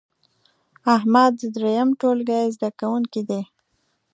[0.95, 3.41] احمد د دریم ټولګې زده کوونکی دی.